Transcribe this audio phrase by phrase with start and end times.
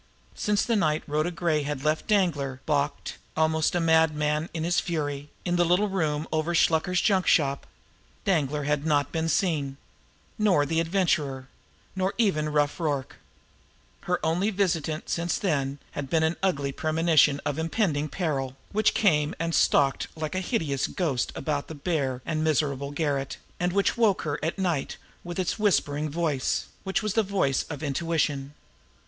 [0.33, 5.29] Since the night Rhoda Gray had left Danglar, balked, almost a madman in his fury,
[5.45, 7.67] in the little room over Shluker's junk shop,
[8.25, 9.77] Danglar had not been seen
[10.39, 11.49] nor the Adventurer
[11.95, 13.17] nor even Rough Rorke.
[14.09, 19.35] Her only visitant since then had been an ugly premonition of impending peril, which came
[19.39, 24.23] and stalked like a hideous ghost about the bare and miserable garret, and which woke
[24.23, 28.55] her at night with its whispering voice which was the voice of intuition.